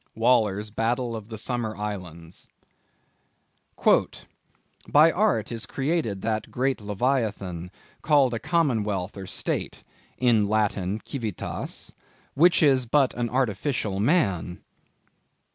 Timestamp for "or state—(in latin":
9.15-11.01